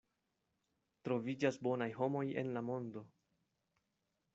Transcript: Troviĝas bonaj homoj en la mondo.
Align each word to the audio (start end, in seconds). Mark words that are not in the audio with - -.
Troviĝas 1.09 1.61
bonaj 1.69 1.91
homoj 2.01 2.25
en 2.45 2.53
la 2.59 2.67
mondo. 2.73 3.09